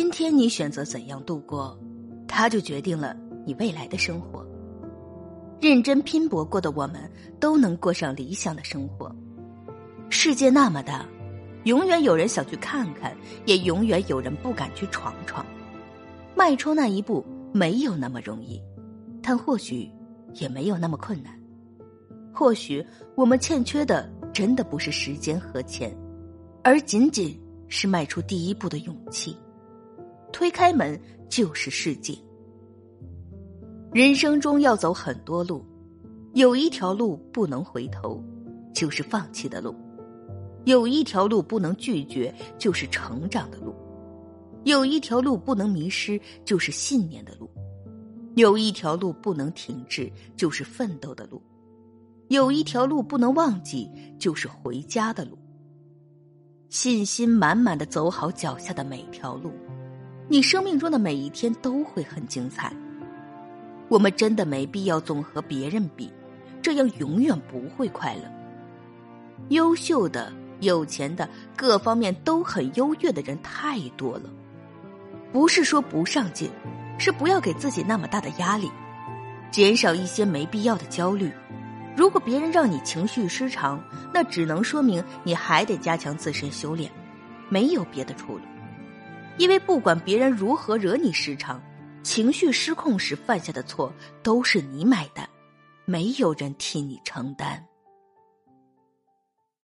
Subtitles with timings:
[0.00, 1.76] 今天你选择怎样度过，
[2.28, 4.46] 它就决定了你未来的生活。
[5.60, 7.10] 认真拼搏过的我们，
[7.40, 9.12] 都能过上理想的生活。
[10.08, 11.04] 世界那么大，
[11.64, 13.12] 永远有人想去看看，
[13.44, 15.44] 也永远有人不敢去闯闯。
[16.36, 18.62] 迈出那一步没有那么容易，
[19.20, 19.90] 但或许
[20.34, 21.36] 也没有那么困难。
[22.32, 22.86] 或许
[23.16, 25.92] 我们欠缺的真的不是时间和钱，
[26.62, 27.36] 而仅仅
[27.66, 29.36] 是迈出第一步的勇气。
[30.38, 30.96] 推开门
[31.28, 32.16] 就是世界。
[33.92, 35.66] 人生中要走很多路，
[36.34, 38.22] 有一条路不能回头，
[38.72, 39.74] 就是放弃的路；
[40.64, 43.74] 有一条路不能拒绝，就是成长的路；
[44.62, 47.48] 有一条路不能迷失，就是信念的路；
[48.36, 51.42] 有一条路不能停滞，就是奋斗的路；
[52.28, 55.36] 有一条路不能忘记，就是回家的路。
[56.68, 59.50] 信心满满的走好脚下的每条路。
[60.30, 62.70] 你生命中的每一天都会很精彩。
[63.88, 66.12] 我们真的没必要总和别人比，
[66.60, 68.22] 这样永远不会快乐。
[69.48, 71.26] 优秀的、有钱的、
[71.56, 74.28] 各方面都很优越的人太多了。
[75.32, 76.50] 不是说不上进，
[76.98, 78.70] 是不要给自己那么大的压力，
[79.50, 81.32] 减少一些没必要的焦虑。
[81.96, 83.82] 如果别人让你情绪失常，
[84.12, 86.90] 那只能说明你还得加强自身修炼，
[87.48, 88.42] 没有别的出路。
[89.38, 91.62] 因为不管别人如何惹你失常，
[92.02, 95.28] 情绪失控时犯下的错都是你买单，
[95.84, 97.64] 没有人替你承担。